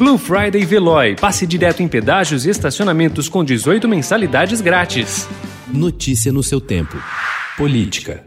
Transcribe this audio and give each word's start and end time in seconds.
Blue 0.00 0.16
Friday 0.16 0.64
Veloy. 0.64 1.14
Passe 1.14 1.46
direto 1.46 1.82
em 1.82 1.86
pedágios 1.86 2.46
e 2.46 2.48
estacionamentos 2.48 3.28
com 3.28 3.44
18 3.44 3.86
mensalidades 3.86 4.62
grátis. 4.62 5.28
Notícia 5.68 6.32
no 6.32 6.42
seu 6.42 6.58
tempo. 6.58 6.96
Política. 7.54 8.24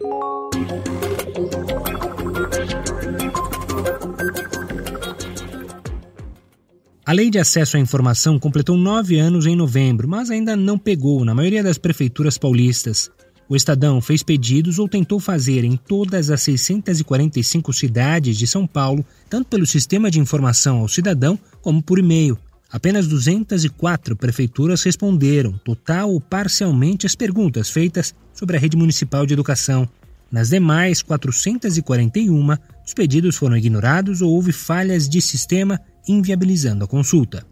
A 7.03 7.11
lei 7.11 7.31
de 7.31 7.39
acesso 7.39 7.75
à 7.75 7.79
informação 7.79 8.37
completou 8.37 8.77
nove 8.77 9.17
anos 9.17 9.47
em 9.47 9.55
novembro, 9.55 10.07
mas 10.07 10.29
ainda 10.29 10.55
não 10.55 10.77
pegou 10.77 11.25
na 11.25 11.33
maioria 11.33 11.63
das 11.63 11.79
prefeituras 11.79 12.37
paulistas. 12.37 13.09
O 13.53 13.55
Estadão 13.55 14.01
fez 14.01 14.23
pedidos 14.23 14.79
ou 14.79 14.89
tentou 14.89 15.19
fazer 15.19 15.63
em 15.63 15.77
todas 15.77 16.31
as 16.31 16.41
645 16.41 17.71
cidades 17.71 18.35
de 18.35 18.47
São 18.47 18.65
Paulo, 18.65 19.05
tanto 19.29 19.47
pelo 19.47 19.63
sistema 19.63 20.09
de 20.09 20.19
informação 20.19 20.79
ao 20.79 20.87
cidadão 20.87 21.37
como 21.61 21.79
por 21.79 21.99
e-mail. 21.99 22.35
Apenas 22.71 23.07
204 23.07 24.15
prefeituras 24.15 24.81
responderam, 24.81 25.53
total 25.63 26.11
ou 26.11 26.19
parcialmente, 26.19 27.05
as 27.05 27.13
perguntas 27.13 27.69
feitas 27.69 28.15
sobre 28.33 28.57
a 28.57 28.59
rede 28.59 28.75
municipal 28.75 29.23
de 29.23 29.33
educação. 29.33 29.87
Nas 30.31 30.49
demais 30.49 31.03
441, 31.03 32.57
os 32.83 32.93
pedidos 32.95 33.35
foram 33.35 33.55
ignorados 33.55 34.23
ou 34.23 34.31
houve 34.31 34.51
falhas 34.51 35.07
de 35.07 35.21
sistema 35.21 35.79
inviabilizando 36.07 36.85
a 36.85 36.87
consulta. 36.87 37.45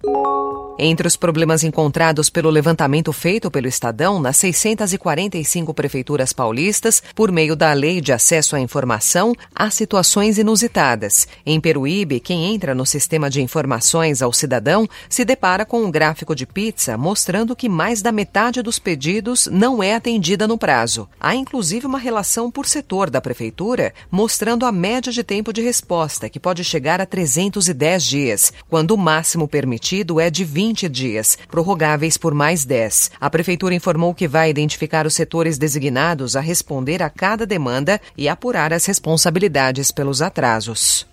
Entre 0.83 1.07
os 1.07 1.15
problemas 1.15 1.63
encontrados 1.63 2.27
pelo 2.27 2.49
levantamento 2.49 3.13
feito 3.13 3.51
pelo 3.51 3.67
Estadão 3.67 4.19
nas 4.19 4.37
645 4.37 5.75
prefeituras 5.75 6.33
paulistas, 6.33 7.03
por 7.13 7.31
meio 7.31 7.55
da 7.55 7.71
Lei 7.71 8.01
de 8.01 8.11
Acesso 8.11 8.55
à 8.55 8.59
Informação, 8.59 9.35
há 9.53 9.69
situações 9.69 10.39
inusitadas. 10.39 11.27
Em 11.45 11.61
Peruíbe, 11.61 12.19
quem 12.19 12.51
entra 12.51 12.73
no 12.73 12.83
sistema 12.83 13.29
de 13.29 13.43
informações 13.43 14.23
ao 14.23 14.33
cidadão 14.33 14.89
se 15.07 15.23
depara 15.23 15.67
com 15.67 15.83
um 15.83 15.91
gráfico 15.91 16.33
de 16.33 16.47
pizza 16.47 16.97
mostrando 16.97 17.55
que 17.55 17.69
mais 17.69 18.01
da 18.01 18.11
metade 18.11 18.63
dos 18.63 18.79
pedidos 18.79 19.45
não 19.51 19.83
é 19.83 19.93
atendida 19.93 20.47
no 20.47 20.57
prazo. 20.57 21.07
Há 21.19 21.35
inclusive 21.35 21.85
uma 21.85 21.99
relação 21.99 22.49
por 22.49 22.65
setor 22.65 23.11
da 23.11 23.21
prefeitura 23.21 23.93
mostrando 24.09 24.65
a 24.65 24.71
média 24.71 25.11
de 25.11 25.23
tempo 25.23 25.53
de 25.53 25.61
resposta, 25.61 26.27
que 26.27 26.39
pode 26.39 26.63
chegar 26.63 26.99
a 26.99 27.05
310 27.05 28.03
dias, 28.03 28.51
quando 28.67 28.95
o 28.95 28.97
máximo 28.97 29.47
permitido 29.47 30.19
é 30.19 30.31
de 30.31 30.43
20 30.43 30.70
20 30.71 30.87
dias, 30.87 31.37
prorrogáveis 31.49 32.17
por 32.17 32.33
mais 32.33 32.63
10. 32.63 33.11
A 33.19 33.29
Prefeitura 33.29 33.75
informou 33.75 34.15
que 34.15 34.27
vai 34.27 34.49
identificar 34.49 35.05
os 35.05 35.13
setores 35.13 35.57
designados 35.57 36.35
a 36.35 36.39
responder 36.39 37.03
a 37.03 37.09
cada 37.09 37.45
demanda 37.45 37.99
e 38.17 38.29
apurar 38.29 38.71
as 38.71 38.85
responsabilidades 38.85 39.91
pelos 39.91 40.21
atrasos. 40.21 41.05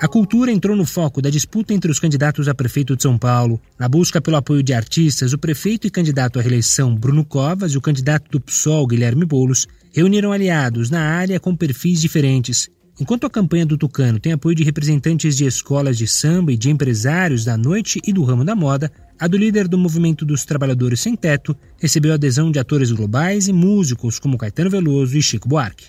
A 0.00 0.06
cultura 0.06 0.52
entrou 0.52 0.76
no 0.76 0.84
foco 0.84 1.20
da 1.20 1.30
disputa 1.30 1.74
entre 1.74 1.90
os 1.90 1.98
candidatos 1.98 2.48
a 2.48 2.54
prefeito 2.54 2.94
de 2.94 3.02
São 3.02 3.18
Paulo. 3.18 3.60
Na 3.78 3.88
busca 3.88 4.20
pelo 4.20 4.36
apoio 4.36 4.62
de 4.62 4.72
artistas, 4.72 5.32
o 5.32 5.38
prefeito 5.38 5.86
e 5.86 5.90
candidato 5.90 6.38
à 6.38 6.42
reeleição 6.42 6.94
Bruno 6.94 7.24
Covas 7.24 7.72
e 7.72 7.78
o 7.78 7.80
candidato 7.80 8.30
do 8.30 8.40
PSOL 8.40 8.86
Guilherme 8.86 9.24
Boulos 9.24 9.66
reuniram 9.92 10.30
aliados 10.30 10.90
na 10.90 11.00
área 11.00 11.40
com 11.40 11.56
perfis 11.56 12.00
diferentes. 12.00 12.70
Enquanto 12.98 13.26
a 13.26 13.30
campanha 13.30 13.66
do 13.66 13.76
Tucano 13.76 14.18
tem 14.18 14.32
apoio 14.32 14.56
de 14.56 14.64
representantes 14.64 15.36
de 15.36 15.44
escolas 15.44 15.98
de 15.98 16.08
samba 16.08 16.52
e 16.52 16.56
de 16.56 16.70
empresários 16.70 17.44
da 17.44 17.54
noite 17.54 18.00
e 18.06 18.10
do 18.10 18.24
ramo 18.24 18.42
da 18.42 18.56
moda, 18.56 18.90
a 19.18 19.26
do 19.26 19.36
líder 19.36 19.68
do 19.68 19.76
movimento 19.76 20.24
dos 20.24 20.46
trabalhadores 20.46 21.00
sem 21.00 21.14
teto 21.14 21.54
recebeu 21.78 22.14
adesão 22.14 22.50
de 22.50 22.58
atores 22.58 22.90
globais 22.90 23.48
e 23.48 23.52
músicos 23.52 24.18
como 24.18 24.38
Caetano 24.38 24.70
Veloso 24.70 25.16
e 25.16 25.22
Chico 25.22 25.46
Buarque. 25.46 25.88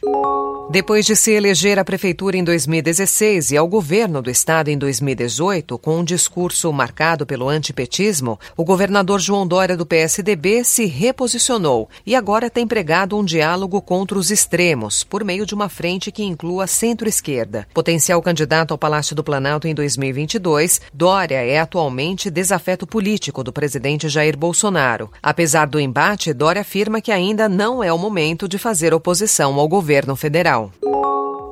Depois 0.69 1.05
de 1.05 1.15
se 1.15 1.31
eleger 1.31 1.79
à 1.79 1.85
prefeitura 1.85 2.35
em 2.35 2.43
2016 2.43 3.51
e 3.51 3.57
ao 3.57 3.65
governo 3.69 4.21
do 4.21 4.29
estado 4.29 4.67
em 4.67 4.77
2018, 4.77 5.79
com 5.79 5.99
um 5.99 6.03
discurso 6.03 6.71
marcado 6.73 7.25
pelo 7.25 7.47
antipetismo, 7.47 8.37
o 8.55 8.65
governador 8.65 9.21
João 9.21 9.47
Dória 9.47 9.77
do 9.77 9.85
PSDB 9.85 10.65
se 10.65 10.85
reposicionou 10.85 11.87
e 12.05 12.13
agora 12.13 12.49
tem 12.49 12.67
pregado 12.67 13.17
um 13.17 13.23
diálogo 13.23 13.81
contra 13.81 14.19
os 14.19 14.29
extremos, 14.29 15.05
por 15.05 15.23
meio 15.23 15.45
de 15.45 15.55
uma 15.55 15.69
frente 15.69 16.11
que 16.11 16.21
inclua 16.21 16.67
centro-esquerda. 16.67 17.65
Potencial 17.73 18.21
candidato 18.21 18.71
ao 18.71 18.77
Palácio 18.77 19.15
do 19.15 19.23
Planalto 19.23 19.69
em 19.69 19.73
2022, 19.73 20.81
Dória 20.93 21.45
é 21.45 21.59
atualmente 21.59 22.29
desafeto 22.29 22.85
político 22.85 23.41
do 23.41 23.53
presidente 23.53 24.09
Jair 24.09 24.35
Bolsonaro. 24.35 25.09
Apesar 25.23 25.65
do 25.65 25.79
embate, 25.79 26.33
Dória 26.33 26.59
afirma 26.59 26.99
que 26.99 27.11
ainda 27.11 27.47
não 27.47 27.81
é 27.81 27.91
o 27.93 27.97
momento 27.97 28.49
de 28.49 28.57
fazer 28.57 28.93
oposição 28.93 29.57
ao 29.57 29.67
governo 29.69 30.13
federal. 30.13 30.56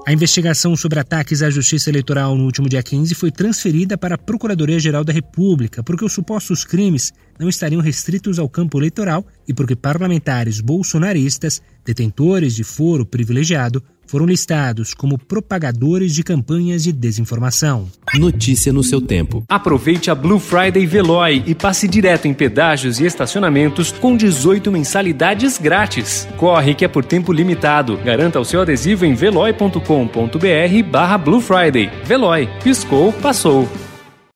A 0.07 0.13
investigação 0.13 0.75
sobre 0.75 0.99
ataques 0.99 1.41
à 1.41 1.49
Justiça 1.49 1.89
Eleitoral 1.89 2.35
no 2.35 2.45
último 2.45 2.69
dia 2.69 2.83
15 2.83 3.15
foi 3.15 3.31
transferida 3.31 3.97
para 3.97 4.13
a 4.13 4.17
Procuradoria-Geral 4.17 5.03
da 5.03 5.11
República, 5.11 5.83
porque 5.83 6.05
os 6.05 6.13
supostos 6.13 6.63
crimes 6.63 7.11
não 7.39 7.49
estariam 7.49 7.81
restritos 7.81 8.37
ao 8.37 8.47
campo 8.47 8.77
eleitoral 8.77 9.25
e 9.47 9.53
porque 9.53 9.75
parlamentares 9.75 10.61
bolsonaristas, 10.61 11.59
detentores 11.83 12.55
de 12.55 12.63
foro 12.63 13.03
privilegiado, 13.03 13.83
foram 14.07 14.25
listados 14.25 14.93
como 14.93 15.17
propagadores 15.17 16.13
de 16.13 16.23
campanhas 16.23 16.83
de 16.83 16.91
desinformação. 16.91 17.87
Notícia 18.15 18.71
no 18.71 18.83
seu 18.83 19.01
tempo. 19.01 19.43
Aproveite 19.49 20.09
a 20.09 20.15
Blue 20.15 20.39
Friday 20.39 20.85
Veloy 20.85 21.43
e 21.45 21.55
passe 21.55 21.87
direto 21.87 22.27
em 22.27 22.33
pedágios 22.33 22.99
e 22.99 23.05
estacionamentos 23.05 23.91
com 23.91 24.15
18 24.15 24.71
mensalidades 24.71 25.57
grátis. 25.57 26.27
Corre 26.37 26.73
que 26.73 26.85
é 26.85 26.87
por 26.87 27.03
tempo 27.05 27.31
limitado. 27.31 27.97
Garanta 27.97 28.39
o 28.39 28.45
seu 28.45 28.61
adesivo 28.61 29.05
em 29.05 29.13
veloy.com.br 29.13 30.89
barra 30.89 31.17
Blue 31.17 31.41
Friday. 31.41 31.91
Veloy. 32.05 32.49
Piscou, 32.63 33.11
passou. 33.13 33.67